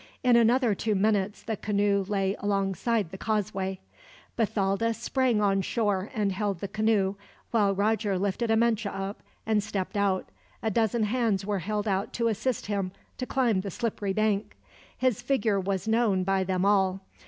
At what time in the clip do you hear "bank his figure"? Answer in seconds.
14.11-15.59